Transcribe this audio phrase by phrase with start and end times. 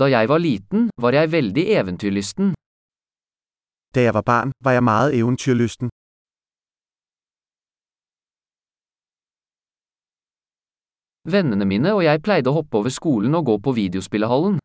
[0.00, 2.54] Da jeg var liten, var jeg veldig eventyrlysten.
[3.94, 5.90] Da jeg var barn, var jeg meget eventyrlysten.
[11.30, 14.56] Vennene mine og jeg pleide å hoppe over skolen og gå på videospillehallen.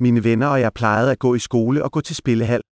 [0.00, 2.64] Mine venner og jeg pleide å gå i skole og gå til spillehal.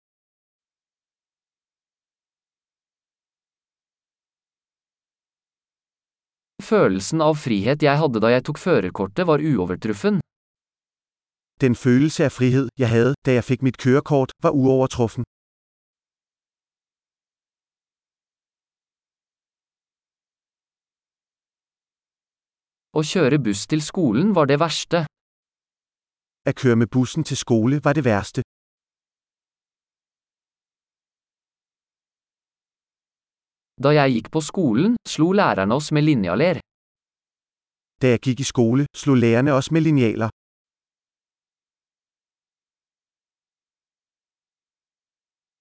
[6.64, 10.18] Følelsen av frihet jeg hadde da jeg tok førerkortet var uovertruffen.
[11.60, 15.24] Den følelse af frihed, jeg havde, da jeg fik mit kørekort, var uovertruffen.
[22.98, 24.98] Å kjøre buss til skolen var det verste.
[26.48, 28.40] At køre med bussen til skole var det værste.
[33.84, 36.56] Da jeg gikk på skolen, slo lærerne oss med linjaler.
[38.02, 40.30] Da jeg gikk i skole, slo lærerne oss med linealer.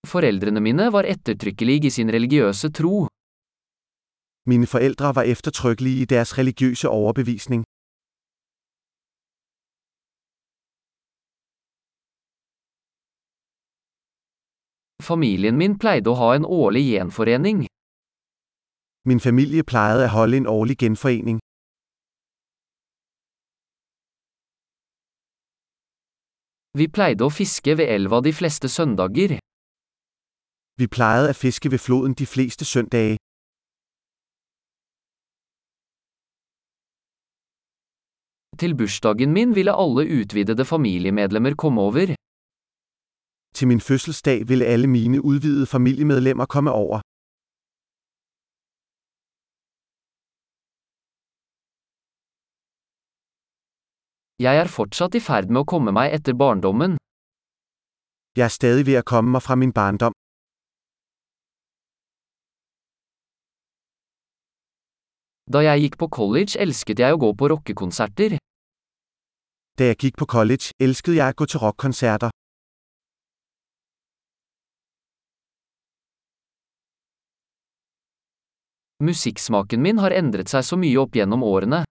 [0.07, 3.07] Foreldrene mine var ettertrykkelige i sin religiøse tro.
[4.49, 7.63] Mine foreldre var eftertrykkelige i deres religiøse overbevisning.
[15.09, 17.65] Familien min pleide å ha en årlig gjenforening.
[19.07, 21.37] Min familie pleide å holde en årlig genforening.
[26.79, 29.37] Vi pleide å fiske ved elva de fleste søndager.
[30.81, 33.17] Vi plejede at fiske ved floden de fleste søndage.
[38.61, 42.15] Til bursdagen min ville alle utvidede familiemedlemmer komme over.
[43.57, 46.97] Til min fødselsdag ville alle mine udvidede familiemedlemmer komme over.
[54.45, 56.91] Jeg er fortsatt i ferd med å komme meg etter barndommen.
[58.37, 60.16] Jeg er stadig ved at komme mig fra min barndom.
[65.47, 68.33] Da jeg gikk på college elsket jeg å gå på rockekonserter.
[69.79, 72.33] Da jeg gikk på college, elsket jeg å gå til rockkonserter.
[78.99, 81.85] Musikksmaken min har endret seg så mye opp gjennom årene.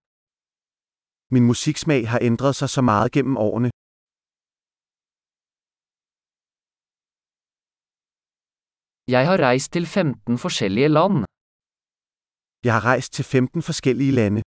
[1.33, 3.71] Min musikksmak har endret seg så mye gjennom årene.
[9.09, 11.25] Jeg har reist til 15 forskjellige land.
[12.67, 14.41] Jeg har rejst til 15 forskellige lande.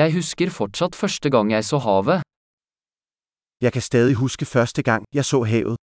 [0.00, 2.18] Jeg husker fortsatt første gang jeg så havet.
[3.64, 5.76] Jeg kan stadig huske første gang, jeg så havet.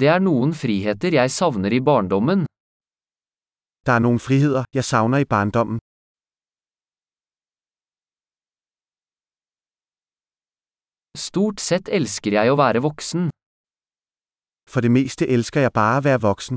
[0.00, 2.40] Det er noen friheter jeg savner i barndommen.
[3.86, 5.78] Der er noen friheter jeg savner i barndommen.
[11.12, 13.26] Stort sett elsker jeg å være voksen.
[14.64, 16.56] For det meste elsker jeg bare å være voksen.